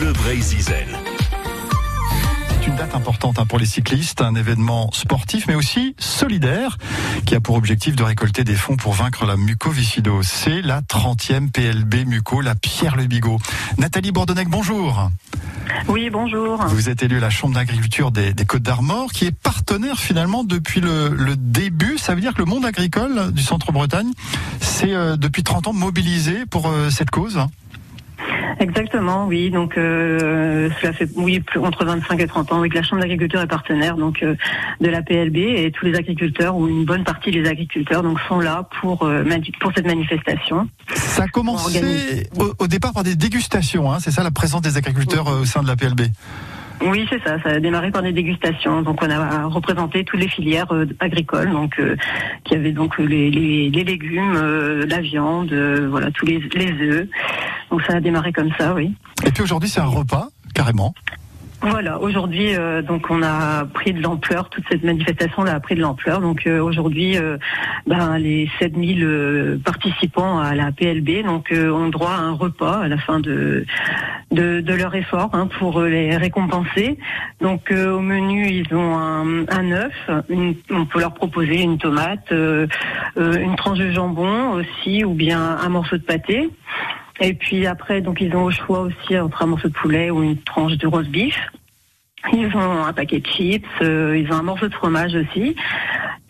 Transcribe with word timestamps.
Bleu 0.00 0.14
Zizel. 0.40 0.98
C'est 2.48 2.66
une 2.66 2.76
date 2.76 2.94
importante 2.94 3.38
hein, 3.38 3.44
pour 3.44 3.58
les 3.58 3.66
cyclistes, 3.66 4.22
un 4.22 4.34
événement 4.34 4.90
sportif 4.92 5.46
mais 5.46 5.54
aussi 5.54 5.94
solidaire 5.98 6.78
qui 7.26 7.34
a 7.34 7.40
pour 7.40 7.56
objectif 7.56 7.96
de 7.96 8.02
récolter 8.02 8.42
des 8.42 8.54
fonds 8.54 8.76
pour 8.76 8.94
vaincre 8.94 9.26
la 9.26 9.36
mucoviscidose. 9.36 10.26
C'est 10.26 10.62
la 10.62 10.80
30e 10.80 11.50
PLB 11.50 12.06
muco, 12.06 12.40
la 12.40 12.54
Pierre 12.54 12.96
Le 12.96 13.04
Bigot. 13.04 13.38
Nathalie 13.76 14.10
Bourdonnec, 14.10 14.48
bonjour. 14.48 15.10
Oui, 15.86 16.08
bonjour. 16.08 16.64
Vous 16.68 16.88
êtes 16.88 17.02
élu 17.02 17.18
à 17.18 17.20
la 17.20 17.30
Chambre 17.30 17.56
d'agriculture 17.56 18.10
des, 18.10 18.32
Côtes 18.46 18.62
d'Armor, 18.62 19.12
qui 19.12 19.26
est 19.26 19.36
partenaire 19.36 19.98
finalement 19.98 20.44
depuis 20.44 20.80
le, 20.80 21.36
début. 21.36 21.98
Ça 21.98 22.14
veut 22.14 22.22
dire 22.22 22.32
que 22.32 22.38
le 22.38 22.46
monde 22.46 22.64
agricole 22.64 23.32
du 23.32 23.42
Centre-Bretagne 23.42 24.12
s'est 24.62 24.94
euh, 24.94 25.18
depuis 25.18 25.42
30 25.42 25.68
ans 25.68 25.72
mobilisé 25.74 26.46
pour 26.46 26.68
euh, 26.68 26.88
cette 26.88 27.10
cause 27.10 27.38
Exactement, 28.60 29.26
oui. 29.26 29.50
Donc 29.50 29.78
euh, 29.78 30.68
cela 30.80 30.92
fait 30.92 31.08
oui 31.16 31.42
entre 31.56 31.84
25 31.86 32.20
et 32.20 32.26
30 32.26 32.52
ans. 32.52 32.68
que 32.68 32.74
la 32.74 32.82
Chambre 32.82 33.00
d'agriculture 33.00 33.40
est 33.40 33.46
partenaire 33.46 33.96
donc 33.96 34.22
euh, 34.22 34.34
de 34.82 34.88
la 34.88 35.00
PLB 35.00 35.36
et 35.36 35.72
tous 35.72 35.86
les 35.86 35.96
agriculteurs 35.96 36.56
ou 36.56 36.68
une 36.68 36.84
bonne 36.84 37.02
partie 37.02 37.30
des 37.30 37.48
agriculteurs 37.48 38.02
donc 38.02 38.18
sont 38.28 38.38
là 38.38 38.68
pour 38.80 39.04
euh, 39.04 39.24
pour 39.60 39.72
cette 39.74 39.86
manifestation. 39.86 40.68
Ça 40.94 41.22
a 41.22 41.28
commencé 41.28 42.28
au, 42.58 42.66
départ 42.66 42.92
par 42.92 43.02
des 43.02 43.16
dégustations, 43.16 43.90
hein, 43.90 43.98
c'est 43.98 44.10
ça 44.10 44.22
la 44.22 44.30
présence 44.30 44.60
des 44.60 44.76
agriculteurs 44.76 45.26
au 45.26 45.46
sein 45.46 45.62
de 45.62 45.68
la 45.68 45.76
PLB. 45.76 46.02
Oui, 46.82 47.06
c'est 47.10 47.22
ça. 47.22 47.40
Ça 47.42 47.50
a 47.50 47.60
démarré 47.60 47.90
par 47.90 48.02
des 48.02 48.12
dégustations. 48.12 48.82
Donc, 48.82 49.02
on 49.02 49.10
a 49.10 49.44
représenté 49.46 50.04
toutes 50.04 50.20
les 50.20 50.28
filières 50.28 50.72
euh, 50.72 50.86
agricoles, 50.98 51.50
donc 51.50 51.78
euh, 51.78 51.96
qui 52.44 52.54
avaient 52.54 52.72
donc 52.72 52.98
les, 52.98 53.30
les, 53.30 53.84
légumes, 53.84 54.34
euh, 54.36 54.86
la 54.86 55.00
viande, 55.00 55.52
voilà, 55.52 56.10
tous 56.10 56.26
les, 56.26 56.40
les 56.54 56.72
œufs. 56.72 57.08
Donc, 57.70 57.82
ça 57.82 57.96
a 57.96 58.00
démarré 58.00 58.32
comme 58.32 58.50
ça, 58.58 58.74
oui. 58.74 58.94
Et 59.26 59.30
puis 59.30 59.42
aujourd'hui, 59.42 59.68
c'est 59.68 59.80
un 59.80 59.86
repas 59.86 60.28
carrément. 60.54 60.94
Voilà, 61.62 62.00
aujourd'hui, 62.00 62.56
euh, 62.56 62.80
donc 62.80 63.10
on 63.10 63.22
a 63.22 63.66
pris 63.66 63.92
de 63.92 64.00
l'ampleur, 64.00 64.48
toute 64.48 64.64
cette 64.70 64.82
manifestation 64.82 65.42
là 65.42 65.56
a 65.56 65.60
pris 65.60 65.74
de 65.74 65.82
l'ampleur. 65.82 66.20
Donc 66.20 66.46
euh, 66.46 66.58
aujourd'hui, 66.58 67.18
euh, 67.18 67.36
ben, 67.86 68.16
les 68.16 68.48
7000 68.58 69.60
participants 69.62 70.38
à 70.38 70.54
la 70.54 70.72
PLB 70.72 71.22
donc 71.22 71.52
ont 71.52 71.88
droit 71.88 72.12
à 72.12 72.20
un 72.20 72.32
repas 72.32 72.80
à 72.80 72.88
la 72.88 72.96
fin 72.96 73.20
de 73.20 73.66
de, 74.30 74.60
de 74.60 74.74
leur 74.74 74.94
effort 74.94 75.30
hein, 75.34 75.48
pour 75.58 75.82
les 75.82 76.16
récompenser. 76.16 76.96
Donc 77.42 77.70
au 77.72 78.00
menu, 78.00 78.48
ils 78.48 78.74
ont 78.74 78.96
un, 78.96 79.46
un 79.48 79.72
œuf, 79.72 80.10
on 80.70 80.86
peut 80.86 81.00
leur 81.00 81.12
proposer 81.12 81.60
une 81.60 81.78
tomate, 81.78 82.30
une 82.30 83.56
tranche 83.56 83.78
de 83.78 83.90
jambon 83.90 84.52
aussi, 84.52 85.04
ou 85.04 85.14
bien 85.14 85.40
un 85.40 85.68
morceau 85.68 85.96
de 85.98 86.02
pâté. 86.02 86.48
Et 87.20 87.34
puis 87.34 87.66
après, 87.66 88.00
donc 88.00 88.20
ils 88.20 88.34
ont 88.34 88.44
au 88.44 88.50
choix 88.50 88.80
aussi 88.80 89.18
entre 89.18 89.42
un 89.42 89.46
morceau 89.46 89.68
de 89.68 89.74
poulet 89.74 90.10
ou 90.10 90.22
une 90.22 90.38
tranche 90.38 90.76
de 90.78 90.86
rose 90.86 91.08
beef. 91.08 91.36
Ils 92.32 92.54
ont 92.54 92.84
un 92.84 92.92
paquet 92.92 93.20
de 93.20 93.26
chips, 93.26 93.64
euh, 93.82 94.18
ils 94.18 94.30
ont 94.32 94.36
un 94.36 94.42
morceau 94.42 94.68
de 94.68 94.74
fromage 94.74 95.14
aussi 95.14 95.56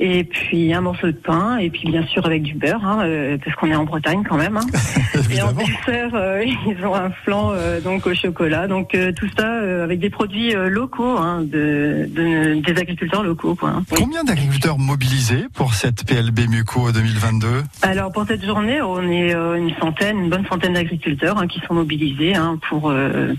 et 0.00 0.24
puis 0.24 0.72
un 0.72 0.80
morceau 0.80 1.08
de 1.08 1.12
pain, 1.12 1.58
et 1.58 1.68
puis 1.68 1.90
bien 1.90 2.04
sûr 2.06 2.24
avec 2.24 2.42
du 2.42 2.54
beurre, 2.54 2.84
hein, 2.84 3.02
euh, 3.04 3.36
parce 3.44 3.54
qu'on 3.56 3.70
est 3.70 3.74
en 3.74 3.84
Bretagne 3.84 4.24
quand 4.26 4.38
même. 4.38 4.56
Hein. 4.56 4.66
et 5.30 5.42
en 5.42 5.52
dessert, 5.52 6.14
euh, 6.14 6.42
ils 6.66 6.86
ont 6.86 6.94
un 6.94 7.10
flan 7.10 7.50
euh, 7.52 7.82
donc 7.82 8.06
au 8.06 8.14
chocolat, 8.14 8.66
donc 8.66 8.96
tout 9.16 9.28
ça 9.38 9.46
avec 9.82 10.00
des 10.00 10.08
produits 10.08 10.54
locaux, 10.54 11.18
hein, 11.18 11.42
de, 11.42 12.08
de, 12.08 12.60
des 12.62 12.80
agriculteurs 12.80 13.22
locaux. 13.22 13.54
Quoi, 13.54 13.68
hein. 13.68 13.82
Combien 13.94 14.24
d'agriculteurs 14.24 14.78
mobilisés 14.78 15.44
pour 15.52 15.74
cette 15.74 16.06
PLB 16.06 16.48
Muco 16.48 16.90
2022 16.92 17.46
Alors 17.82 18.10
pour 18.10 18.26
cette 18.26 18.44
journée, 18.44 18.80
on 18.80 19.02
est 19.02 19.32
une 19.32 19.74
centaine, 19.78 20.18
une 20.18 20.30
bonne 20.30 20.46
centaine 20.46 20.72
d'agriculteurs 20.72 21.46
qui 21.46 21.60
sont 21.68 21.74
mobilisés 21.74 22.32
pour 22.70 22.92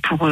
pour 0.04 0.30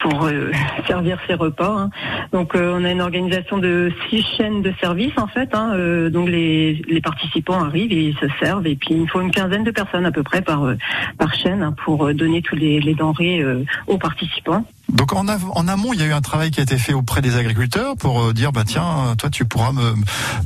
pour 0.00 0.30
servir 0.86 1.18
ces 1.26 1.34
repas. 1.34 1.88
Donc 2.32 2.52
on 2.54 2.84
a 2.84 2.90
une 2.90 3.00
organisation 3.00 3.56
de 3.56 3.90
six 4.10 4.22
chaînes 4.36 4.60
de 4.60 4.72
services 4.80 5.16
en 5.16 5.26
fait 5.26 5.45
Hein, 5.52 5.72
euh, 5.74 6.10
donc 6.10 6.28
les, 6.28 7.00
participants 7.02 7.62
arrivent 7.62 7.92
et 7.92 8.08
ils 8.08 8.16
se 8.16 8.26
servent 8.40 8.66
et 8.66 8.76
puis 8.76 8.94
il 8.94 9.08
faut 9.08 9.20
une 9.20 9.30
quinzaine 9.30 9.64
de 9.64 9.70
personnes 9.70 10.06
à 10.06 10.10
peu 10.10 10.22
près 10.22 10.42
par 10.42 10.64
euh, 10.64 10.76
par 11.18 11.34
chaîne 11.34 11.62
hein, 11.62 11.74
pour 11.84 12.06
euh, 12.06 12.14
donner 12.14 12.42
tous 12.42 12.56
les, 12.56 12.80
denrées 12.94 13.44
aux 13.86 13.98
participants. 13.98 14.64
Donc 14.88 15.12
en, 15.12 15.26
en, 15.28 15.68
amont, 15.68 15.92
il 15.92 16.00
y 16.00 16.02
a 16.02 16.06
eu 16.06 16.12
un 16.12 16.20
travail 16.20 16.50
qui 16.50 16.60
a 16.60 16.62
été 16.62 16.78
fait 16.78 16.92
auprès 16.92 17.20
des 17.20 17.36
agriculteurs 17.36 17.96
pour 17.96 18.32
dire 18.32 18.52
bah 18.52 18.64
tiens, 18.64 19.14
toi 19.18 19.30
tu 19.30 19.44
pourras 19.44 19.72
me, 19.72 19.94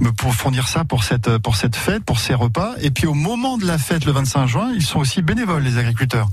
me 0.01 0.11
fournir 0.33 0.69
ça 0.69 0.85
pour 0.85 1.05
cette 1.05 1.39
pour 1.39 1.57
cette 1.57 1.77
fête, 1.77 2.05
pour 2.05 2.19
ces 2.19 2.35
repas. 2.35 2.75
Et 2.83 2.91
puis 2.91 3.07
au 3.07 3.15
moment 3.15 3.59
de 3.59 3.67
la 3.67 3.79
fête, 3.79 4.05
le 4.05 4.13
25 4.13 4.47
juin, 4.47 4.71
ils 4.75 4.83
sont 4.83 4.99
aussi 4.99 5.23
bénévoles 5.23 5.63
les 5.63 5.79
agriculteurs. 5.79 6.29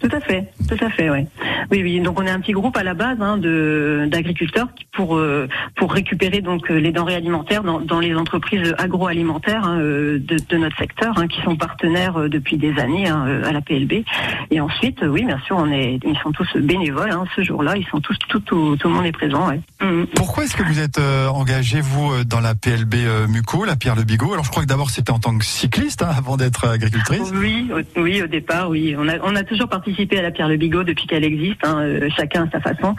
Tout 0.00 0.08
à 0.12 0.20
fait, 0.20 0.50
tout 0.68 0.84
à 0.84 0.90
fait, 0.90 1.10
oui. 1.10 1.26
Oui, 1.70 1.82
oui. 1.82 2.00
Donc 2.00 2.20
on 2.20 2.26
est 2.26 2.30
un 2.30 2.40
petit 2.40 2.52
groupe 2.52 2.76
à 2.76 2.82
la 2.82 2.94
base 2.94 3.18
hein, 3.20 3.36
de 3.36 4.06
d'agriculteurs 4.10 4.68
pour 4.92 5.16
euh, 5.16 5.48
pour 5.76 5.92
récupérer 5.92 6.40
donc 6.40 6.70
euh, 6.70 6.78
les 6.78 6.92
denrées 6.92 7.14
alimentaires 7.14 7.62
dans, 7.62 7.80
dans 7.80 8.00
les 8.00 8.14
entreprises 8.14 8.74
agroalimentaires 8.78 9.64
hein, 9.64 9.78
euh, 9.78 10.18
de, 10.18 10.36
de, 10.48 10.56
notre 10.56 10.76
secteur, 10.76 11.18
hein, 11.18 11.28
qui 11.28 11.40
sont 11.42 11.56
partenaires 11.56 12.28
depuis 12.28 12.56
des 12.56 12.78
années 12.78 13.08
à 13.08 13.52
la 13.52 13.60
PLB. 13.60 14.04
Et 14.50 14.60
ensuite, 14.60 15.00
oui, 15.02 15.24
bien 15.24 15.38
sûr, 15.46 15.56
on 15.56 15.70
est, 15.72 15.98
ils 16.04 16.18
sont 16.22 16.32
tous 16.32 16.48
bénévoles. 16.56 17.10
Ce 17.36 17.42
jour-là, 17.42 17.76
ils 17.76 17.86
sont 17.86 18.00
tous 18.00 18.16
tout, 18.28 18.40
tout, 18.40 18.76
tout, 18.76 18.88
le 18.88 18.94
monde 18.94 19.06
est 19.06 19.12
présent. 19.12 19.48
Ouais. 19.48 19.60
Mm. 19.80 20.06
Pourquoi 20.14 20.44
est-ce 20.44 20.56
que 20.56 20.62
vous 20.62 20.80
êtes 20.80 21.00
engagé 21.32 21.80
vous 21.80 22.24
dans 22.24 22.40
la 22.40 22.54
PLB 22.54 22.94
Muco, 23.28 23.64
la 23.64 23.76
Pierre 23.76 23.96
Le 23.96 24.04
Bigot? 24.04 24.32
Alors 24.32 24.44
je 24.44 24.50
crois 24.50 24.62
que 24.62 24.68
d'abord 24.68 24.90
c'était 24.90 25.12
en 25.12 25.18
tant 25.18 25.36
que 25.36 25.44
cycliste 25.44 26.02
avant 26.02 26.36
d'être 26.36 26.68
agricultrice. 26.68 27.32
Oui, 27.34 27.70
oui, 27.96 28.22
au 28.22 28.26
départ, 28.26 28.68
oui. 28.68 28.94
On 28.98 29.08
a 29.08 29.14
on 29.22 29.34
a 29.36 29.42
toujours 29.42 29.68
participé 29.70 30.18
à 30.18 30.22
la 30.22 30.30
Pierre 30.30 30.48
Le 30.48 30.56
Bigot 30.56 30.84
depuis 30.84 31.06
qu'elle 31.06 31.24
existe, 31.24 31.64
hein, 31.64 31.78
euh, 31.78 32.08
chacun 32.14 32.46
à 32.46 32.50
sa 32.50 32.60
façon. 32.60 32.94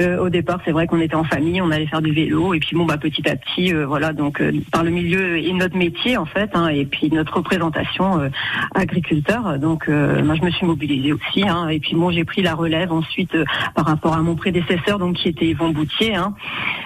Euh, 0.00 0.18
au 0.18 0.28
départ, 0.28 0.60
c'est 0.64 0.70
vrai 0.70 0.86
qu'on 0.86 1.00
était 1.00 1.16
en 1.16 1.24
famille, 1.24 1.60
on 1.60 1.70
allait 1.70 1.86
faire 1.86 2.02
du 2.02 2.12
vélo, 2.12 2.54
et 2.54 2.60
puis 2.60 2.76
bon, 2.76 2.84
bah 2.84 2.98
petit 2.98 3.28
à 3.28 3.34
petit, 3.36 3.74
euh, 3.74 3.86
voilà, 3.86 4.12
donc 4.12 4.42
par 4.70 4.84
le 4.84 4.90
milieu 4.90 5.38
et 5.38 5.52
notre 5.52 5.76
métier 5.76 6.16
en 6.16 6.26
fait, 6.26 6.50
hein, 6.54 6.68
et 6.68 6.84
puis 6.84 7.10
notre 7.10 7.38
représentation 7.38 8.30
agriculteur. 8.74 9.58
Donc, 9.58 9.88
moi, 9.88 10.34
je 10.34 10.44
me 10.44 10.50
suis 10.50 10.66
mobilisée 10.66 11.12
aussi, 11.12 11.48
hein, 11.48 11.68
et 11.68 11.80
puis 11.80 11.94
bon, 11.94 12.10
j'ai 12.10 12.24
pris 12.24 12.42
la 12.42 12.54
relève 12.54 12.92
ensuite 12.92 13.36
par 13.74 13.86
rapport 13.86 14.14
à 14.14 14.22
mon 14.22 14.36
prédécesseur, 14.36 14.98
donc 14.98 15.16
qui 15.16 15.28
était 15.28 15.46
Yvon 15.46 15.70
Boutier, 15.70 16.14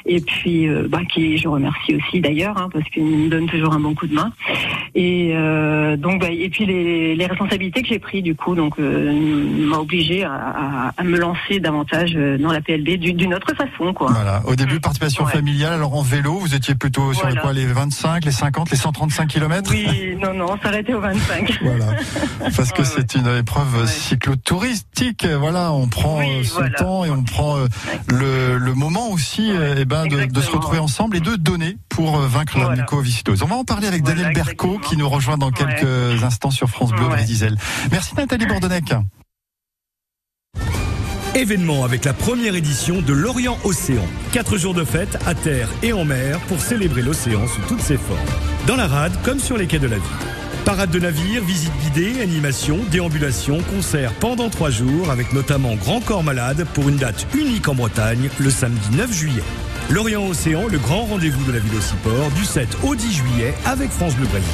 et 0.07 0.21
puis 0.21 0.69
bah, 0.89 1.01
qui 1.13 1.37
je 1.37 1.49
remercie 1.49 1.97
aussi 1.97 2.21
d'ailleurs, 2.21 2.69
parce 2.73 2.89
qu'il 2.91 3.05
me 3.05 3.29
donne 3.29 3.47
toujours 3.47 3.73
un 3.73 3.81
bon 3.81 3.95
coup 3.95 4.07
de 4.07 4.15
main. 4.15 4.33
Et 4.95 5.35
donc, 5.99 6.21
bah, 6.21 6.31
et 6.31 6.49
puis 6.49 6.67
les, 6.67 7.17
les 7.17 7.27
responsabilités 7.27 7.83
que 7.83 7.89
j'ai 7.89 7.99
prises 7.99 8.23
du 8.23 8.35
coup, 8.35 8.55
donc 8.55 8.79
m'a 9.15 9.79
obligé 9.79 10.25
à, 10.25 10.93
à, 10.97 11.03
me 11.03 11.19
lancer 11.19 11.61
davantage 11.61 12.13
euh, 12.17 12.39
dans 12.39 12.53
la 12.53 12.61
PLB 12.61 12.99
d'une 12.99 13.35
autre 13.35 13.55
façon. 13.55 13.93
Quoi. 13.93 14.11
Voilà. 14.13 14.43
Au 14.47 14.55
début, 14.55 14.77
mm. 14.77 14.81
participation 14.81 15.27
familiale. 15.27 15.75
Alors 15.75 15.95
en 15.95 16.03
vélo, 16.03 16.39
vous 16.39 16.55
étiez 16.55 16.75
plutôt 16.75 17.13
sur 17.13 17.29
les, 17.29 17.37
quoi, 17.37 17.53
les 17.53 17.67
25, 17.67 18.25
les 18.25 18.31
50, 18.31 18.71
les 18.71 18.77
135 18.77 19.29
km 19.29 19.71
Oui, 19.71 20.17
non, 20.21 20.35
non, 20.35 20.47
on 20.53 20.59
s'arrêtait 20.59 20.95
aux 20.95 21.01
25. 21.01 21.59
voilà. 21.63 21.87
Parce 22.57 22.73
que 22.73 22.85
c'est 22.85 23.15
une 23.15 23.29
épreuve 23.39 23.87
cyclotouristique. 23.87 25.27
Voilà, 25.27 25.73
on 25.73 25.89
prend 25.89 26.21
euh, 26.21 26.43
son 26.45 26.69
temps 26.77 27.05
et 27.05 27.11
on 27.11 27.23
prend 27.23 27.57
euh, 27.57 27.67
le, 28.09 28.59
le, 28.59 28.75
moment 28.75 29.11
aussi 29.11 29.51
eh 29.51 29.85
ben, 29.85 30.07
de, 30.07 30.25
de, 30.25 30.41
se 30.41 30.51
retrouver 30.51 30.79
ensemble 30.79 31.17
et 31.17 31.21
de 31.21 31.37
donner 31.37 31.77
pour 31.89 32.19
vaincre 32.19 32.59
la 32.59 32.71
mucoviscidose. 32.71 33.43
On 33.43 33.47
va 33.47 33.57
en 33.57 33.65
parler 33.65 33.87
avec 33.87 34.03
Daniel 34.03 34.33
Berco 34.33 34.79
qui 34.79 34.97
nous 34.97 35.09
rejoint 35.09 35.39
dans 35.39 35.51
quelques 35.51 36.23
instants 36.25 36.51
sur 36.51 36.69
France 36.69 36.93
Bleu 36.93 37.07
Brésil. 37.07 37.57
Merci 37.91 38.15
Nathalie 38.17 38.47
Bourdonnec. 38.47 38.95
Événement 41.37 41.85
avec 41.85 42.05
la 42.05 42.13
première 42.13 42.55
édition 42.55 43.03
de 43.03 43.13
l'Orient 43.13 43.59
Océan. 43.65 44.07
Quatre 44.31 44.57
jours 44.57 44.73
de 44.73 44.85
fête 44.85 45.19
à 45.27 45.35
terre 45.35 45.69
et 45.83 45.93
en 45.93 46.05
mer 46.05 46.39
pour 46.47 46.61
célébrer 46.61 47.03
l'océan 47.03 47.49
sous 47.49 47.61
toutes 47.63 47.81
ses 47.81 47.97
formes. 47.97 48.21
Dans 48.69 48.77
la 48.77 48.87
rade 48.87 49.13
comme 49.25 49.41
sur 49.41 49.57
les 49.57 49.67
quais 49.67 49.81
de 49.81 49.89
la 49.89 49.97
ville. 49.97 50.05
Parade 50.65 50.91
de 50.91 51.01
navires, 51.01 51.43
visite 51.43 51.73
guidée, 51.83 52.21
animation, 52.21 52.79
déambulation, 52.93 53.59
concert 53.75 54.13
pendant 54.15 54.49
trois 54.49 54.71
jours 54.71 55.11
avec 55.11 55.33
notamment 55.33 55.75
Grand 55.75 56.01
Corps 56.01 56.23
Malade 56.23 56.67
pour 56.73 56.89
une 56.89 56.97
date 56.97 57.27
unique 57.35 57.69
en 57.69 57.75
Bretagne 57.75 58.31
le 58.39 58.51
samedi 58.51 58.97
9 58.97 59.13
juillet. 59.13 59.43
L'Orient 59.91 60.25
Océan, 60.29 60.69
le 60.69 60.79
grand 60.79 61.03
rendez-vous 61.03 61.45
de 61.45 61.53
la 61.53 61.59
ville 61.59 61.73
au 61.75 62.31
du 62.39 62.45
7 62.45 62.69
au 62.85 62.95
10 62.95 63.13
juillet 63.13 63.55
avec 63.67 63.91
France 63.91 64.15
Bleu 64.15 64.27
Brésil. 64.27 64.49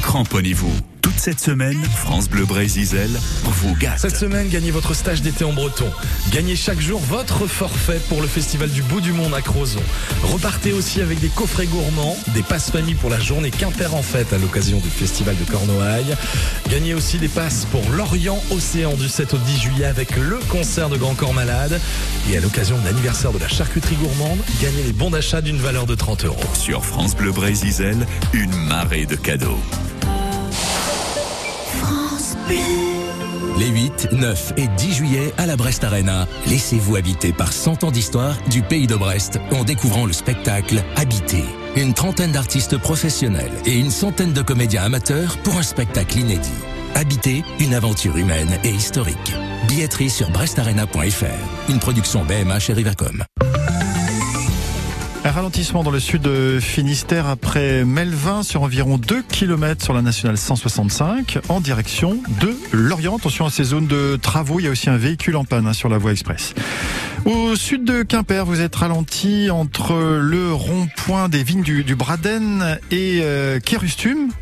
Cramponnez-vous 0.00 0.91
toute 1.12 1.20
cette 1.20 1.40
semaine, 1.40 1.82
France 1.96 2.28
Bleu 2.28 2.44
Brésil 2.44 3.08
vous 3.44 3.74
gâte. 3.74 3.98
Cette 3.98 4.16
semaine, 4.16 4.48
gagnez 4.48 4.70
votre 4.70 4.94
stage 4.94 5.20
d'été 5.20 5.44
en 5.44 5.52
breton. 5.52 5.90
Gagnez 6.30 6.56
chaque 6.56 6.80
jour 6.80 7.00
votre 7.00 7.46
forfait 7.46 8.00
pour 8.08 8.20
le 8.20 8.26
Festival 8.26 8.70
du 8.70 8.82
Bout 8.82 9.00
du 9.00 9.12
Monde 9.12 9.34
à 9.34 9.40
Crozon. 9.40 9.82
Repartez 10.22 10.72
aussi 10.72 11.00
avec 11.00 11.20
des 11.20 11.28
coffrets 11.28 11.66
gourmands, 11.66 12.16
des 12.34 12.42
passes 12.42 12.70
famille 12.70 12.94
pour 12.94 13.10
la 13.10 13.18
journée 13.18 13.50
Quimper 13.50 13.94
en 13.94 14.02
fête 14.02 14.32
à 14.32 14.38
l'occasion 14.38 14.78
du 14.78 14.88
Festival 14.88 15.36
de 15.36 15.50
Cornouailles. 15.50 16.14
Gagnez 16.70 16.94
aussi 16.94 17.18
des 17.18 17.28
passes 17.28 17.66
pour 17.70 17.82
l'Orient 17.90 18.42
Océan 18.50 18.94
du 18.94 19.08
7 19.08 19.34
au 19.34 19.38
10 19.38 19.60
juillet 19.60 19.86
avec 19.86 20.16
le 20.16 20.38
concert 20.48 20.88
de 20.88 20.96
Grand 20.96 21.14
Corps 21.14 21.34
Malade. 21.34 21.80
Et 22.30 22.36
à 22.36 22.40
l'occasion 22.40 22.78
de 22.78 22.84
l'anniversaire 22.84 23.32
de 23.32 23.38
la 23.38 23.48
charcuterie 23.48 23.96
gourmande, 23.96 24.38
gagnez 24.62 24.82
les 24.84 24.92
bons 24.92 25.10
d'achat 25.10 25.40
d'une 25.40 25.58
valeur 25.58 25.86
de 25.86 25.94
30 25.94 26.24
euros. 26.24 26.40
Sur 26.54 26.84
France 26.84 27.14
Bleu 27.16 27.32
Brésil, 27.32 28.06
une 28.32 28.54
marée 28.54 29.06
de 29.06 29.16
cadeaux. 29.16 29.58
Les 33.58 33.68
8, 33.68 34.08
9 34.12 34.54
et 34.56 34.66
10 34.66 34.92
juillet 34.94 35.32
à 35.38 35.46
la 35.46 35.56
Brest 35.56 35.84
Arena, 35.84 36.26
laissez-vous 36.48 36.96
habiter 36.96 37.32
par 37.32 37.52
100 37.52 37.84
ans 37.84 37.90
d'histoire 37.90 38.36
du 38.50 38.62
pays 38.62 38.86
de 38.86 38.96
Brest 38.96 39.38
en 39.52 39.62
découvrant 39.64 40.06
le 40.06 40.12
spectacle 40.12 40.82
Habiter. 40.96 41.44
Une 41.76 41.94
trentaine 41.94 42.32
d'artistes 42.32 42.76
professionnels 42.78 43.52
et 43.66 43.78
une 43.78 43.90
centaine 43.90 44.32
de 44.32 44.42
comédiens 44.42 44.82
amateurs 44.82 45.38
pour 45.38 45.56
un 45.56 45.62
spectacle 45.62 46.18
inédit. 46.18 46.50
Habiter, 46.94 47.44
une 47.60 47.74
aventure 47.74 48.16
humaine 48.16 48.58
et 48.64 48.70
historique. 48.70 49.32
Billetterie 49.68 50.10
sur 50.10 50.30
brestarena.fr. 50.30 51.70
Une 51.70 51.78
production 51.78 52.24
BMH 52.24 52.70
et 52.70 52.72
Rivercom. 52.74 53.24
Un 55.24 55.30
ralentissement 55.30 55.84
dans 55.84 55.92
le 55.92 56.00
sud 56.00 56.28
Finistère 56.58 57.28
après 57.28 57.84
Melvin 57.84 58.42
sur 58.42 58.62
environ 58.62 58.98
2 58.98 59.22
km 59.22 59.80
sur 59.82 59.94
la 59.94 60.02
nationale 60.02 60.36
165 60.36 61.38
en 61.48 61.60
direction 61.60 62.18
de 62.40 62.56
Lorient. 62.72 63.18
Attention 63.18 63.46
à 63.46 63.50
ces 63.50 63.62
zones 63.62 63.86
de 63.86 64.18
travaux, 64.20 64.58
il 64.58 64.64
y 64.64 64.66
a 64.66 64.70
aussi 64.70 64.90
un 64.90 64.96
véhicule 64.96 65.36
en 65.36 65.44
panne 65.44 65.68
hein, 65.68 65.74
sur 65.74 65.88
la 65.88 65.96
voie 65.96 66.10
express. 66.10 66.54
Au 67.24 67.54
sud 67.54 67.84
de 67.84 68.02
Quimper, 68.02 68.44
vous 68.44 68.60
êtes 68.60 68.74
ralenti 68.74 69.48
entre 69.48 69.94
le 70.20 70.52
rond-point 70.52 71.28
des 71.28 71.44
vignes 71.44 71.62
du, 71.62 71.94
Braden 71.94 72.80
et 72.90 73.20
euh, 73.22 73.60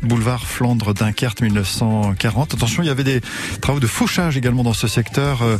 boulevard 0.01 0.47
Flandre 0.47 0.95
Dunkerque 0.95 1.41
1940. 1.41 2.55
Attention, 2.55 2.81
il 2.81 2.87
y 2.87 2.89
avait 2.89 3.03
des 3.03 3.21
travaux 3.61 3.79
de 3.79 3.85
fauchage 3.85 4.35
également 4.35 4.63
dans 4.63 4.73
ce 4.73 4.87
secteur 4.87 5.43
euh, 5.43 5.57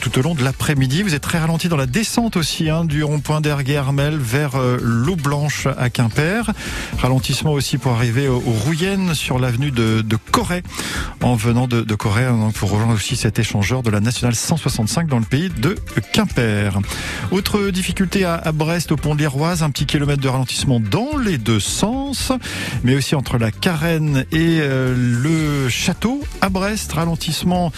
tout 0.00 0.18
au 0.18 0.22
long 0.22 0.34
de 0.34 0.42
l'après-midi. 0.42 1.02
Vous 1.02 1.14
êtes 1.14 1.22
très 1.22 1.38
ralenti 1.38 1.68
dans 1.68 1.76
la 1.76 1.84
descente 1.84 2.38
aussi 2.38 2.70
hein, 2.70 2.86
du 2.86 3.04
rond-point 3.04 3.42
d'Erguer-Armel 3.42 4.16
vers 4.16 4.56
euh, 4.56 4.78
l'eau 4.80 5.16
blanche 5.16 5.68
à 5.78 5.90
Quimper. 5.90 6.52
Ralentissement 6.96 7.52
aussi 7.52 7.76
pour 7.76 7.92
arriver 7.92 8.28
aux, 8.28 8.40
Rouyennes 8.40 9.14
sur 9.14 9.38
l'avenue 9.38 9.72
de, 9.72 10.02
Corée 10.30 10.62
en 11.20 11.34
venant 11.34 11.66
de, 11.66 11.82
de 11.82 11.94
Corée 11.94 12.24
hein, 12.24 12.50
pour 12.54 12.70
rejoindre 12.70 12.94
aussi 12.94 13.16
cet 13.16 13.38
échangeur 13.38 13.82
de 13.82 13.90
la 13.90 14.00
nationale 14.00 14.34
165 14.34 15.06
dans 15.06 15.18
le 15.18 15.24
pays 15.24 15.50
de 15.50 15.74
Quimper. 16.14 16.61
Autre 17.30 17.70
difficulté 17.70 18.24
à, 18.24 18.52
Brest, 18.52 18.92
au 18.92 18.96
pont 18.96 19.14
de 19.14 19.20
l'Iroise, 19.20 19.62
un 19.62 19.70
petit 19.70 19.86
kilomètre 19.86 20.20
de 20.20 20.28
ralentissement 20.28 20.80
dans 20.80 21.16
les 21.16 21.38
deux 21.38 21.60
sens, 21.60 22.32
mais 22.84 22.94
aussi 22.94 23.14
entre 23.14 23.38
la 23.38 23.50
Carène 23.50 24.24
et 24.32 24.58
euh, 24.60 24.94
le 24.94 25.68
château. 25.68 26.22
À 26.40 26.48
Brest, 26.48 26.92
ralentissement 26.92 27.72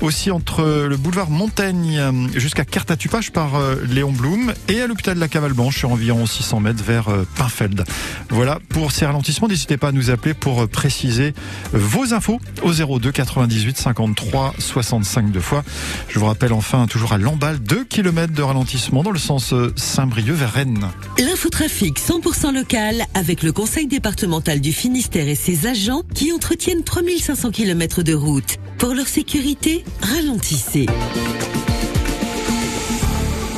aussi 0.00 0.30
entre 0.30 0.86
le 0.88 0.96
boulevard 0.96 1.30
Montaigne 1.30 2.00
jusqu'à 2.34 2.64
Cartatupage 2.64 3.32
par 3.32 3.56
euh, 3.56 3.76
Léon 3.88 4.12
Blum 4.12 4.52
et 4.68 4.80
à 4.80 4.86
l'hôpital 4.86 5.14
de 5.14 5.20
la 5.20 5.28
Cavale 5.28 5.52
Blanche 5.52 5.78
sur 5.78 5.90
environ 5.90 6.26
600 6.26 6.60
mètres 6.60 6.84
vers 6.84 7.08
euh, 7.08 7.26
Pinfeld. 7.36 7.84
Voilà 8.28 8.58
pour 8.68 8.92
ces 8.92 9.06
ralentissements. 9.06 9.48
N'hésitez 9.48 9.76
pas 9.76 9.88
à 9.88 9.92
nous 9.92 10.10
appeler 10.10 10.34
pour 10.34 10.68
préciser 10.68 11.34
vos 11.72 12.14
infos 12.14 12.40
au 12.62 12.72
02 12.72 13.12
98 13.12 13.76
53 13.76 14.54
65 14.58 15.30
deux 15.30 15.40
fois. 15.40 15.64
Je 16.08 16.18
vous 16.18 16.26
rappelle 16.26 16.52
enfin 16.52 16.86
toujours 16.86 17.12
à 17.12 17.18
Lamballe 17.18 17.58
2 17.58 17.84
km 17.84 18.29
de 18.34 18.42
ralentissement 18.42 19.02
dans 19.02 19.10
le 19.10 19.18
sens 19.18 19.52
euh, 19.52 19.72
Saint-Brieuc 19.76 20.34
vers 20.34 20.52
Rennes. 20.52 20.86
L'infotrafic 21.18 21.98
100% 21.98 22.54
local 22.54 23.04
avec 23.14 23.42
le 23.42 23.52
conseil 23.52 23.86
départemental 23.86 24.60
du 24.60 24.72
Finistère 24.72 25.28
et 25.28 25.34
ses 25.34 25.66
agents 25.66 26.02
qui 26.14 26.32
entretiennent 26.32 26.84
3500 26.84 27.50
km 27.50 28.02
de 28.02 28.14
route. 28.14 28.58
Pour 28.78 28.94
leur 28.94 29.06
sécurité, 29.06 29.84
ralentissez. 30.00 30.86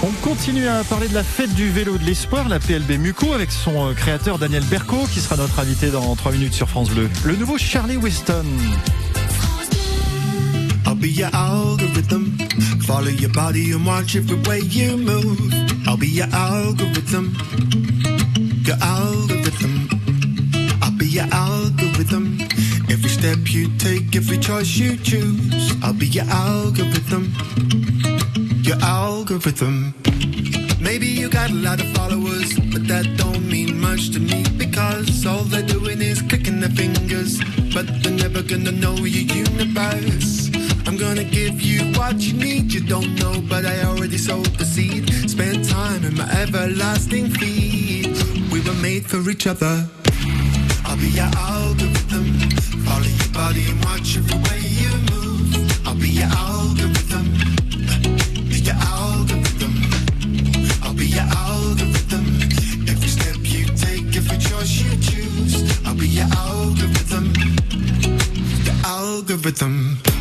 On 0.03 0.11
continue 0.27 0.67
à 0.67 0.83
parler 0.85 1.09
de 1.09 1.15
la 1.15 1.25
fête 1.25 1.55
du 1.55 1.71
vélo 1.71 1.97
de 1.97 2.05
l'espoir, 2.05 2.49
la 2.49 2.59
PLB 2.59 2.99
Muco, 2.99 3.33
avec 3.33 3.53
son 3.53 3.89
euh, 3.89 3.93
créateur 3.95 4.39
Daniel 4.39 4.65
Berco, 4.65 5.07
qui 5.13 5.21
sera 5.21 5.37
notre 5.37 5.59
invité 5.61 5.91
dans 5.91 6.15
3 6.17 6.33
minutes 6.33 6.55
sur 6.55 6.69
France 6.69 6.91
Bleu. 6.91 7.09
Le 7.25 7.37
nouveau 7.37 7.59
Charlie 7.59 7.97
Weston. 7.97 8.47
be 11.03 11.09
your 11.09 11.31
algorithm. 11.35 12.22
Follow 12.87 13.09
your 13.09 13.31
body 13.31 13.71
and 13.73 13.87
watch 13.87 14.17
every 14.17 14.39
way 14.49 14.61
you 14.61 14.97
move. 14.97 15.53
I'll 15.87 15.97
be 15.97 16.09
your 16.09 16.27
algorithm. 16.33 17.37
Your 18.67 18.77
algorithm. 18.83 19.89
I'll 20.83 20.97
be 20.99 21.07
your 21.07 21.27
algorithm. 21.33 22.39
Every 22.91 23.09
step 23.09 23.39
you 23.47 23.69
take, 23.79 24.15
every 24.17 24.39
choice 24.39 24.77
you 24.77 24.97
choose. 24.97 25.73
I'll 25.83 25.93
be 25.93 26.07
your 26.07 26.25
algorithm. 26.25 27.33
Your 28.63 28.79
algorithm. 28.83 29.95
Maybe 30.81 31.07
you 31.07 31.29
got 31.29 31.51
a 31.51 31.55
lot 31.55 31.81
of 31.81 31.89
followers, 31.93 32.59
but 32.73 32.89
that 32.89 33.07
don't 33.17 33.49
mean 33.49 33.81
much 33.81 34.11
to 34.11 34.19
me 34.19 34.45
because 34.59 35.25
all 35.25 35.45
they're 35.45 35.63
doing 35.63 36.03
is 36.03 36.21
clicking 36.23 36.59
their 36.61 36.71
fingers, 36.71 37.39
but 37.73 37.87
they're 38.03 38.13
never 38.13 38.43
gonna 38.43 38.73
know 38.73 38.97
you. 38.97 39.21
universe. 39.21 39.52
Gonna 41.23 41.35
give 41.35 41.63
you 41.63 41.85
what 41.99 42.19
you 42.21 42.33
need. 42.33 42.73
You 42.73 42.81
don't 42.81 43.15
know, 43.15 43.41
but 43.49 43.65
I 43.65 43.85
already 43.85 44.19
sowed 44.19 44.59
the 44.59 44.65
seed. 44.65 45.09
Spend 45.31 45.65
time 45.69 46.05
in 46.05 46.17
my 46.17 46.29
everlasting 46.33 47.31
feet. 47.31 48.11
We 48.51 48.61
were 48.61 48.75
made 48.83 49.07
for 49.07 49.31
each 49.31 49.47
other. 49.47 49.87
I'll 50.85 50.97
be 50.97 51.11
your 51.11 51.31
algorithm. 51.37 52.27
Follow 52.87 53.07
your 53.07 53.33
body 53.33 53.63
and 53.71 53.85
watch 53.85 54.17
every 54.17 54.37
way 54.49 54.63
you 54.83 54.91
move. 55.13 55.87
I'll 55.87 55.95
be 55.95 56.09
your 56.09 56.27
algorithm. 56.27 57.27
Be 58.49 58.59
your 58.59 58.75
algorithm. 58.75 59.75
I'll 60.83 60.95
be 60.95 61.07
your 61.07 61.29
algorithm. 61.47 62.25
Every 62.89 63.09
step 63.09 63.37
you 63.43 63.67
take, 63.77 64.17
every 64.17 64.39
choice 64.39 64.73
you 64.83 64.91
choose. 64.99 65.87
I'll 65.87 65.95
be 65.95 66.09
your 66.09 66.27
algorithm. 66.35 67.33
Your 68.67 68.75
algorithm. 68.85 70.12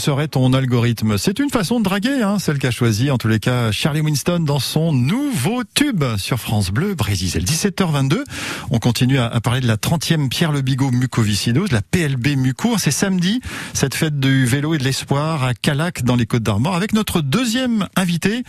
Serait 0.00 0.28
ton 0.28 0.52
algorithme 0.54 1.18
C'est 1.18 1.38
une 1.38 1.50
façon 1.50 1.78
de 1.78 1.84
draguer, 1.84 2.22
hein, 2.22 2.38
celle 2.38 2.58
qu'a 2.58 2.70
choisi 2.70 3.10
en 3.10 3.18
tous 3.18 3.28
les 3.28 3.38
cas 3.38 3.70
Charlie 3.70 4.00
Winston 4.00 4.40
dans 4.40 4.58
son 4.58 4.92
nouveau 4.92 5.62
tube 5.74 6.02
sur 6.16 6.38
France 6.38 6.70
Bleu 6.70 6.94
Brésil. 6.94 7.44
17h22. 7.44 8.24
On 8.70 8.78
continue 8.78 9.18
à, 9.18 9.40
parler 9.40 9.60
de 9.60 9.66
la 9.66 9.76
30e 9.76 10.28
Pierre 10.30 10.52
Le 10.52 10.62
Bigot 10.62 10.90
mucoviscidose, 10.90 11.70
la 11.70 11.82
PLB 11.82 12.36
Muco. 12.36 12.78
C'est 12.78 12.90
samedi, 12.90 13.40
cette 13.74 13.94
fête 13.94 14.18
du 14.18 14.46
vélo 14.46 14.74
et 14.74 14.78
de 14.78 14.84
l'espoir 14.84 15.44
à 15.44 15.52
Calac 15.52 16.02
dans 16.02 16.16
les 16.16 16.24
Côtes 16.24 16.42
d'Armor 16.42 16.74
avec 16.74 16.94
notre 16.94 17.20
deuxième 17.20 17.86
invité. 17.94 18.42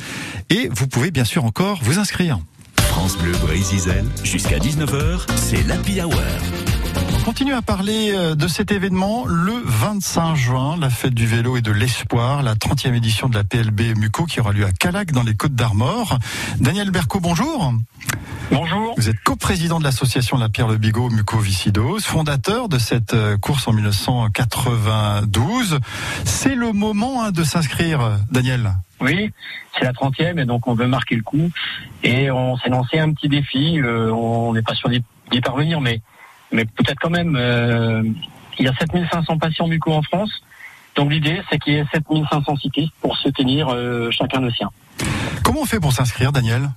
Et 0.50 0.70
vous 0.72 0.88
pouvez 0.88 1.12
bien 1.12 1.26
sûr 1.26 1.44
encore 1.44 1.80
vous 1.84 2.00
inscrire. 2.00 2.40
France 2.78 3.18
Bleu 3.18 3.34
Brésil, 3.42 4.06
jusqu'à 4.24 4.58
19h, 4.58 5.28
c'est 5.36 5.68
l'Happy 5.68 6.02
Hour. 6.02 6.61
On 7.22 7.24
continue 7.24 7.54
à 7.54 7.62
parler 7.62 8.14
euh, 8.16 8.34
de 8.34 8.48
cet 8.48 8.72
événement 8.72 9.26
le 9.28 9.54
25 9.64 10.34
juin, 10.34 10.76
la 10.80 10.90
fête 10.90 11.14
du 11.14 11.28
vélo 11.28 11.56
et 11.56 11.62
de 11.62 11.72
l'espoir, 11.72 12.42
la 12.42 12.56
30e 12.56 12.96
édition 12.96 13.30
de 13.30 13.36
la 13.36 13.44
PLB 13.44 13.96
Muco 13.96 14.26
qui 14.26 14.40
aura 14.40 14.54
lieu 14.54 14.66
à 14.66 14.72
Calac 14.72 15.12
dans 15.12 15.22
les 15.22 15.36
Côtes 15.36 15.54
d'Armor. 15.54 16.18
Daniel 16.60 16.90
Berco, 16.90 17.20
bonjour. 17.20 17.74
Bonjour. 18.50 18.96
Vous 18.98 19.08
êtes 19.08 19.20
coprésident 19.20 19.78
de 19.78 19.84
l'association 19.84 20.36
La 20.36 20.50
Pierre 20.50 20.68
Le 20.68 20.78
Bigot 20.78 21.12
Mucoviscidose, 21.12 22.06
fondateur 22.06 22.70
de 22.70 22.80
cette 22.80 23.14
euh, 23.14 23.38
course 23.38 23.68
en 23.68 23.74
1992. 23.74 25.78
C'est 26.26 26.56
le 26.56 26.74
moment 26.74 27.24
hein, 27.24 27.30
de 27.30 27.44
s'inscrire, 27.44 28.18
Daniel. 28.32 28.74
Oui, 29.00 29.32
c'est 29.78 29.86
la 29.86 29.94
30e 29.94 30.40
et 30.40 30.46
donc 30.46 30.66
on 30.66 30.74
veut 30.74 30.88
marquer 30.88 31.18
le 31.18 31.24
coup. 31.24 31.52
Et 32.04 32.32
on 32.32 32.58
s'est 32.58 32.70
lancé 32.70 32.98
un 32.98 33.14
petit 33.14 33.30
défi. 33.30 33.80
Euh, 33.80 34.12
on 34.12 34.54
n'est 34.54 34.64
pas 34.64 34.74
sûr 34.74 34.90
d'y 34.90 35.42
parvenir, 35.42 35.82
mais, 35.82 36.02
mais 36.52 36.66
peut-être 36.66 37.00
quand 37.00 37.10
même. 37.10 37.36
Euh, 37.36 38.04
il 38.60 38.66
y 38.66 38.68
a 38.68 38.74
7500 38.74 39.38
patients 39.38 39.68
muco 39.68 39.92
en 39.92 40.02
France. 40.02 40.32
Donc 40.96 41.10
l'idée, 41.10 41.42
c'est 41.50 41.58
qu'il 41.58 41.74
y 41.74 41.78
ait 41.78 41.86
7500 41.94 42.58
cyclistes 42.58 42.94
pour 43.02 43.18
se 43.18 43.30
tenir 43.30 43.74
chacun 44.12 44.42
le 44.42 44.52
sien. 44.52 44.70
Comment 45.44 45.62
on 45.62 45.66
fait 45.66 45.80
pour 45.80 45.94
s'inscrire, 45.94 46.32
Daniel? 46.32 46.70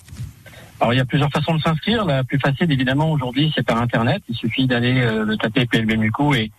Alors 0.80 0.92
il 0.92 0.96
y 0.96 1.00
a 1.00 1.04
plusieurs 1.04 1.30
façons 1.30 1.54
de 1.54 1.60
s'inscrire. 1.60 2.04
La 2.04 2.24
plus 2.24 2.38
facile 2.38 2.70
évidemment 2.70 3.10
aujourd'hui 3.10 3.52
c'est 3.54 3.62
par 3.62 3.80
internet. 3.80 4.22
Il 4.28 4.36
suffit 4.36 4.66
d'aller 4.66 5.00
euh, 5.00 5.24
le 5.24 5.36
taper 5.36 5.66
PLB 5.66 5.96
Muco 5.96 6.34
et, 6.34 6.50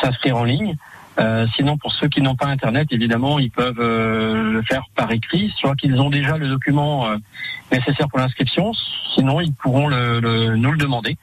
s'inscrire 0.00 0.38
en 0.38 0.44
ligne. 0.44 0.76
Euh, 1.18 1.46
sinon, 1.54 1.76
pour 1.76 1.92
ceux 1.92 2.08
qui 2.08 2.22
n'ont 2.22 2.34
pas 2.34 2.46
Internet, 2.46 2.88
évidemment, 2.90 3.38
ils 3.38 3.50
peuvent 3.50 3.78
euh, 3.78 4.52
le 4.52 4.62
faire 4.62 4.84
par 4.94 5.12
écrit, 5.12 5.52
soit 5.58 5.76
qu'ils 5.76 6.00
ont 6.00 6.08
déjà 6.08 6.38
le 6.38 6.48
document 6.48 7.06
euh, 7.06 7.16
nécessaire 7.70 8.08
pour 8.08 8.18
l'inscription, 8.18 8.72
sinon 9.14 9.42
ils 9.42 9.52
pourront 9.52 9.88
le, 9.88 10.20
le, 10.20 10.56
nous 10.56 10.72
le 10.72 10.78
demander 10.78 11.18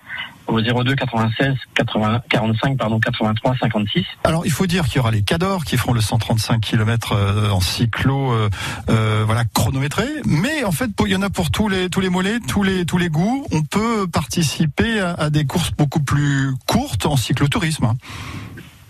au 0.54 0.62
02 0.62 0.96
96 0.96 1.56
80, 1.76 2.22
45 2.30 2.78
pardon 2.78 3.00
83 3.00 3.56
56. 3.60 4.06
Alors 4.24 4.46
il 4.46 4.52
faut 4.52 4.68
dire 4.68 4.86
qu'il 4.86 4.98
y 4.98 5.00
aura 5.00 5.12
les 5.12 5.22
cadors 5.22 5.66
qui 5.66 5.78
feront 5.78 5.94
le 5.94 6.02
135 6.02 6.62
km 6.62 7.14
euh, 7.14 7.50
en 7.50 7.62
cyclo 7.62 8.32
euh, 8.32 9.24
voilà 9.26 9.44
chronométré, 9.46 10.06
mais 10.26 10.64
en 10.64 10.72
fait 10.72 10.92
il 11.06 11.12
y 11.12 11.16
en 11.16 11.22
a 11.22 11.30
pour 11.30 11.52
tous 11.52 11.70
les 11.70 11.90
tous 11.90 12.02
les 12.02 12.10
mollets, 12.10 12.40
tous 12.48 12.64
les 12.64 12.86
tous 12.86 12.98
les 12.98 13.10
goûts. 13.10 13.46
On 13.52 13.64
peut 13.64 14.08
participer 14.08 15.00
à, 15.00 15.14
à 15.14 15.30
des 15.30 15.46
courses 15.46 15.72
beaucoup 15.72 16.02
plus 16.02 16.54
courtes 16.68 17.06
en 17.06 17.18
cyclotourisme. 17.18 17.86
Hein. 17.86 17.96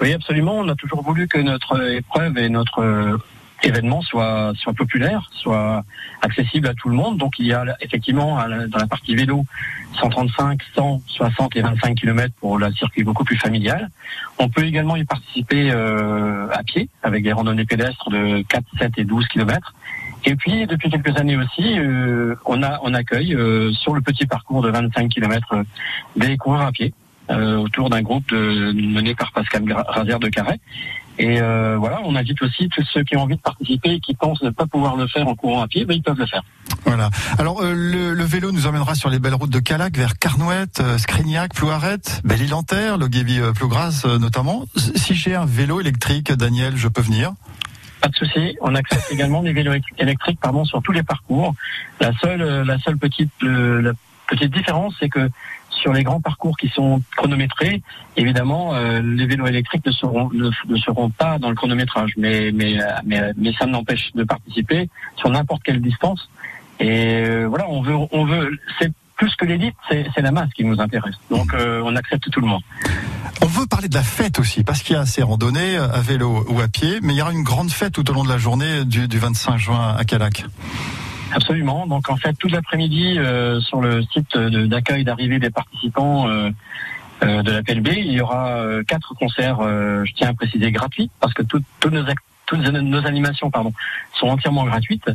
Oui, 0.02 0.14
absolument. 0.14 0.60
On 0.60 0.70
a 0.70 0.76
toujours 0.76 1.02
voulu 1.04 1.28
que 1.28 1.40
notre 1.40 1.82
épreuve 1.92 2.38
et 2.38 2.50
notre 2.50 2.80
euh, 2.80 3.18
événement 3.64 4.02
soit 4.02 4.54
soit 4.56 4.74
populaire, 4.74 5.30
soit 5.34 5.84
accessible 6.22 6.68
à 6.68 6.74
tout 6.74 6.90
le 6.90 6.96
monde. 6.96 7.18
Donc 7.18 7.40
il 7.40 7.48
y 7.48 7.54
a 7.54 7.64
effectivement 7.82 8.36
dans 8.36 8.78
la 8.78 8.88
partie 8.88 9.16
vélo 9.16 9.46
135, 10.00 10.60
100, 10.76 11.02
60 11.08 11.56
et 11.56 11.62
25 11.62 11.96
km 11.96 12.34
pour 12.40 12.58
le 12.58 12.72
circuit 12.74 13.04
beaucoup 13.04 13.24
plus 13.24 13.38
familial. 13.38 13.90
On 14.38 14.50
peut 14.50 14.64
également 14.64 14.96
y 14.96 15.04
participer 15.04 15.72
euh, 15.72 16.48
à 16.52 16.64
pied 16.64 16.90
avec 17.04 17.24
des 17.24 17.34
randonnées 17.34 17.66
pédestres 17.66 18.10
de 18.10 18.42
4, 18.44 18.64
7 18.80 18.92
et 18.98 19.04
12 19.04 19.28
km. 19.28 19.74
Et 20.26 20.36
puis 20.36 20.68
depuis 20.68 20.90
quelques 20.90 21.18
années 21.18 21.38
aussi, 21.38 21.80
euh, 21.80 22.36
on 22.46 22.62
a 22.64 22.80
on 22.84 22.94
accueille 22.94 23.38
sur 23.74 23.94
le 23.94 24.02
petit 24.02 24.26
parcours 24.26 24.62
de 24.62 24.70
25 24.70 25.10
km 25.10 25.64
des 26.16 26.38
coureurs 26.38 26.68
à 26.68 26.72
pied. 26.72 26.94
Euh, 27.32 27.58
autour 27.58 27.92
d'un 27.92 28.02
groupe 28.02 28.28
de, 28.32 28.72
mené 28.72 29.14
par 29.14 29.32
Pascal 29.32 29.64
Razer 29.72 30.20
de 30.20 30.30
Carré. 30.30 30.60
Et 31.20 31.42
euh, 31.42 31.76
voilà, 31.78 32.00
on 32.06 32.16
invite 32.16 32.42
aussi 32.42 32.70
tous 32.70 32.84
ceux 32.94 33.04
qui 33.04 33.18
ont 33.18 33.24
envie 33.24 33.36
de 33.36 33.42
participer 33.42 33.92
et 33.92 34.00
qui 34.00 34.16
pensent 34.16 34.42
ne 34.42 34.52
pas 34.52 34.66
pouvoir 34.66 34.96
le 34.96 35.06
faire 35.06 35.28
en 35.28 35.36
courant 35.36 35.62
à 35.62 35.68
pied, 35.68 35.84
ben, 35.84 35.94
ils 35.94 36.02
peuvent 36.02 36.18
le 36.18 36.26
faire. 36.26 36.42
Voilà. 36.86 37.10
Alors 37.38 37.62
euh, 37.62 37.74
le, 37.74 38.24
vélo 38.24 38.54
nous 38.54 38.68
emmènera 38.68 38.96
sur 38.96 39.10
les 39.10 39.20
belles 39.20 39.36
routes 39.36 39.50
de 39.50 39.60
Calac 39.60 39.98
vers 39.98 40.18
Carnouette, 40.18 40.82
Scrignac, 40.98 41.54
Plouaret, 41.54 42.00
Belle-Île-en-Terre, 42.24 42.98
le 42.98 43.10
Guévi 43.10 43.40
Plougras 43.54 44.06
notamment. 44.20 44.66
Si 44.96 45.14
j'ai 45.14 45.36
un 45.36 45.46
vélo 45.46 45.82
électrique, 45.82 46.32
Daniel, 46.32 46.78
je 46.78 46.88
peux 46.88 47.02
venir 47.02 47.34
pas 48.02 48.08
de 48.08 48.16
souci. 48.16 48.56
On 48.62 48.76
accepte 48.76 49.08
également 49.12 49.44
des 49.44 49.52
vélos 49.52 49.74
électriques, 49.98 50.40
pardon, 50.42 50.64
sur 50.64 50.82
tous 50.82 50.94
les 50.94 51.04
parcours. 51.04 51.54
La 52.00 52.14
seule, 52.22 52.42
la 52.66 52.80
seule 52.80 52.98
petite, 52.98 53.30
la 53.42 53.92
petite 54.30 54.54
différence, 54.54 54.94
c'est 55.00 55.10
que 55.10 55.30
sur 55.82 55.94
les 55.94 56.04
grands 56.04 56.22
parcours 56.22 56.58
qui 56.58 56.70
sont 56.70 57.02
chronométrés, 57.16 57.82
évidemment, 58.18 58.76
euh, 58.76 59.02
les 59.02 59.26
vélos 59.26 59.48
électriques 59.48 59.86
ne 59.86 59.92
seront 60.78 61.10
pas 61.10 61.40
dans 61.40 61.50
le 61.50 61.56
chronométrage, 61.56 62.14
mais 62.18 62.52
mais 62.54 62.78
mais, 63.06 63.22
mais 63.38 63.54
ça 63.54 63.66
n'empêche 63.66 64.12
de 64.14 64.24
participer 64.24 64.90
sur 65.18 65.30
n'importe 65.30 65.64
quelle 65.64 65.82
distance. 65.82 66.30
Et 66.80 67.24
euh, 67.26 67.48
voilà, 67.48 67.68
on 67.70 67.82
veut 67.82 67.96
on 68.12 68.26
veut 68.26 68.58
c'est 68.80 68.92
plus 69.16 69.36
que 69.36 69.46
l'élite, 69.46 69.76
c'est 69.90 70.22
la 70.22 70.32
masse 70.32 70.50
qui 70.54 70.64
nous 70.64 70.80
intéresse. 70.80 71.16
Donc 71.30 71.54
euh, 71.54 71.82
on 71.84 71.94
accepte 71.98 72.30
tout 72.30 72.40
le 72.40 72.48
monde. 72.48 72.62
On 73.42 73.48
veut 73.48 73.66
parler 73.66 73.90
de 73.90 73.96
la 73.96 74.04
fête 74.04 74.40
aussi, 74.40 74.64
parce 74.64 74.82
qu'il 74.82 74.96
y 74.96 75.00
a 75.00 75.06
ces 75.06 75.24
randonnées 75.24 75.76
à 75.76 76.00
vélo 76.00 76.46
ou 76.50 76.62
à 76.62 76.70
pied, 76.70 77.00
mais 77.02 77.14
il 77.14 77.18
y 77.18 77.22
aura 77.22 77.34
une 77.34 77.44
grande 77.44 77.70
fête 77.70 77.94
tout 77.94 78.10
au 78.10 78.14
long 78.14 78.24
de 78.24 78.30
la 78.30 78.38
journée 78.38 78.86
du, 78.86 79.10
du 79.10 79.18
25 79.18 79.58
juin 79.58 79.96
à 79.98 80.06
Calac. 80.06 80.46
Absolument. 81.34 81.86
Donc 81.88 82.10
en 82.10 82.16
fait, 82.16 82.34
tout 82.34 82.48
l'après-midi 82.48 83.18
euh, 83.18 83.60
sur 83.62 83.82
le 83.82 84.02
site 84.04 84.38
d'accueil 84.38 85.04
d'arrivée 85.04 85.40
des 85.40 85.50
participants 85.50 86.28
euh, 86.28 86.50
euh, 87.24 87.44
de 87.44 87.52
la 87.52 87.64
PLB, 87.64 87.90
il 87.98 88.14
y 88.14 88.22
aura 88.22 88.64
quatre 88.88 89.14
concerts, 89.14 89.60
je 89.62 90.12
tiens 90.14 90.30
à 90.30 90.34
préciser, 90.34 90.72
gratuits, 90.72 91.10
parce 91.20 91.34
que 91.34 91.44
toutes 91.44 91.64
nos, 91.92 92.04
toutes 92.46 92.60
nos 92.60 93.06
animations 93.06 93.52
pardon, 93.52 93.74
sont 94.14 94.28
entièrement 94.28 94.66
gratuites. 94.66 95.10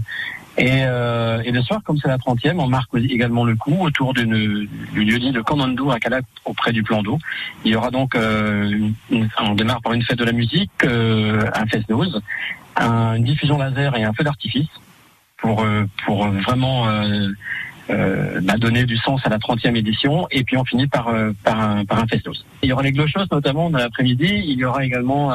Et, 0.57 0.83
et 0.83 1.51
le 1.51 1.63
soir, 1.63 1.81
comme 1.83 1.99
c'est 1.99 2.07
la 2.07 2.19
30e, 2.19 2.61
on 2.61 2.69
marque 2.69 2.95
également 2.95 3.45
le 3.45 3.57
coup 3.57 3.77
autour 3.81 4.15
d'une 4.15 4.69
lieu-dit 4.95 5.33
de 5.33 5.41
Commando 5.41 5.91
à 5.91 5.99
Calac 5.99 6.25
auprès 6.45 6.73
du 6.73 6.85
plan 6.85 7.03
d'eau. 7.03 7.19
Il 7.65 7.73
y 7.73 7.77
aura 7.77 7.91
donc, 7.91 8.15
on 8.17 9.55
démarre 9.55 9.81
par 9.83 9.95
une 9.95 10.03
fête 10.03 10.19
de 10.19 10.25
la 10.25 10.33
musique, 10.33 10.85
un 10.85 11.67
fest 11.67 11.89
dose, 11.89 12.21
une 12.79 13.25
diffusion 13.25 13.59
laser 13.59 13.97
et 13.97 14.05
un 14.05 14.13
feu 14.13 14.23
d'artifice 14.23 14.69
pour 15.45 15.63
euh, 15.63 15.85
pour 16.07 16.27
vraiment 16.27 16.89
euh, 16.89 17.29
euh, 17.91 18.41
bah, 18.43 18.57
donner 18.57 18.85
du 18.85 18.97
sens 18.97 19.21
à 19.25 19.29
la 19.29 19.37
30e 19.37 19.77
édition 19.77 20.27
et 20.31 20.43
puis 20.43 20.57
on 20.57 20.65
finit 20.65 20.87
par 20.87 21.13
par 21.45 21.61
un 21.61 21.85
par 21.85 21.99
un 21.99 22.07
festos. 22.07 22.47
Il 22.63 22.71
y 22.71 22.73
aura 22.73 22.83
les 22.83 22.93
glochos 22.93 23.27
notamment 23.31 23.69
dans 23.69 23.79
l'après-midi, 23.79 24.43
il 24.47 24.59
y 24.59 24.65
aura 24.65 24.85
également 24.85 25.33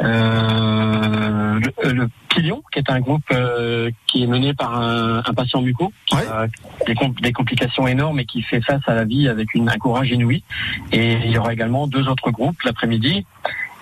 le, 0.00 1.60
le, 1.92 2.08
Pilion, 2.28 2.62
qui 2.72 2.78
est 2.78 2.90
un 2.90 3.00
groupe 3.00 3.32
qui 4.06 4.22
est 4.22 4.26
mené 4.26 4.52
par 4.54 4.80
un, 4.80 5.22
un 5.24 5.34
patient 5.34 5.60
muco, 5.60 5.92
qui 6.06 6.16
a 6.16 6.46
des, 6.86 6.94
des, 7.22 7.32
complications 7.32 7.86
énormes 7.86 8.20
et 8.20 8.24
qui 8.24 8.42
fait 8.42 8.60
face 8.60 8.82
à 8.86 8.94
la 8.94 9.04
vie 9.04 9.28
avec 9.28 9.54
une, 9.54 9.68
un 9.68 9.76
courage 9.76 10.10
inouï. 10.10 10.44
Et 10.92 11.14
il 11.24 11.30
y 11.32 11.38
aura 11.38 11.52
également 11.52 11.86
deux 11.88 12.06
autres 12.06 12.30
groupes 12.30 12.62
l'après-midi. 12.62 13.24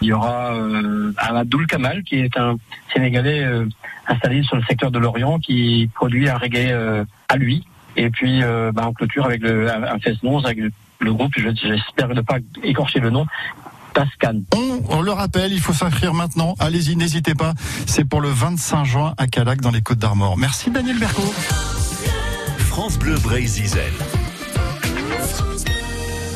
Il 0.03 0.09
y 0.09 0.13
aura 0.13 0.55
euh, 0.55 1.13
Abdul 1.17 1.67
Kamal, 1.67 2.03
qui 2.03 2.17
est 2.17 2.37
un 2.37 2.57
Sénégalais 2.93 3.43
euh, 3.43 3.67
installé 4.07 4.43
sur 4.43 4.57
le 4.57 4.63
secteur 4.63 4.91
de 4.91 4.99
l'Orient, 4.99 5.39
qui 5.39 5.89
produit 5.95 6.29
un 6.29 6.37
reggae 6.37 6.71
euh, 6.71 7.05
à 7.29 7.37
lui. 7.37 7.65
Et 7.97 8.11
puis, 8.11 8.43
euh, 8.43 8.73
bah, 8.73 8.87
en 8.87 8.93
clôture 8.93 9.25
avec 9.25 9.41
le, 9.43 9.71
un 9.71 9.99
fest 9.99 10.19
avec 10.45 10.59
le, 11.01 11.13
groupe, 11.13 11.33
j'espère 11.37 12.09
ne 12.09 12.21
pas 12.21 12.39
écorcher 12.63 13.01
le 13.01 13.11
nom, 13.11 13.27
Tascan. 13.95 14.43
On, 14.55 14.83
on, 14.91 15.01
le 15.01 15.13
rappelle, 15.13 15.53
il 15.53 15.61
faut 15.61 15.73
s'inscrire 15.73 16.13
maintenant. 16.13 16.55
Allez-y, 16.59 16.97
n'hésitez 16.97 17.35
pas. 17.35 17.55
C'est 17.87 18.05
pour 18.05 18.21
le 18.21 18.29
25 18.29 18.85
juin 18.85 19.15
à 19.17 19.27
Calac, 19.27 19.61
dans 19.61 19.71
les 19.71 19.81
Côtes 19.83 19.99
d'Armor. 19.99 20.37
Merci 20.37 20.71
Daniel 20.71 20.99
Berco. 20.99 21.23
France 22.59 22.99
Bleu 22.99 23.17
Brésil. 23.19 23.71